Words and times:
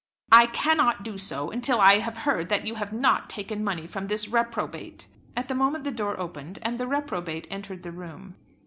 "I 0.31 0.47
cannot 0.47 1.03
do 1.03 1.15
so 1.19 1.51
until 1.51 1.79
I 1.79 1.99
have 1.99 2.17
heard 2.17 2.49
that 2.49 2.65
you 2.65 2.73
have 2.73 2.91
not 2.91 3.29
taken 3.29 3.63
money 3.63 3.85
from 3.85 4.07
this 4.07 4.27
reprobate." 4.27 5.07
At 5.37 5.47
the 5.47 5.53
moment 5.53 5.83
the 5.83 5.91
door 5.91 6.19
opened, 6.19 6.57
and 6.63 6.79
the 6.79 6.87
reprobate 6.87 7.45
entered 7.51 7.83
the 7.83 7.91
room. 7.91 8.35